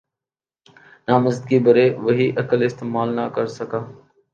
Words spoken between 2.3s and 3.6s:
عقل استعمال نہ کر